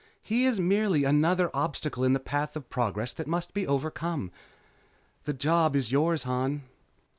He 0.23 0.45
is 0.45 0.59
merely 0.59 1.03
another 1.03 1.51
obstacle 1.53 2.03
in 2.03 2.13
the 2.13 2.19
path 2.19 2.55
of 2.55 2.71
progress 2.71 3.13
that 3.13 3.27
must 3.27 3.53
be 3.53 3.67
overcome. 3.67 4.31
The 5.25 5.33
job 5.35 5.75
is 5.75 5.91
yours, 5.91 6.23
Han." 6.23 6.63